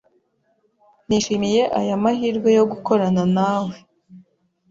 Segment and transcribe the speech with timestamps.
[1.07, 3.75] Nishimiye aya mahirwe yo gukorana nawe.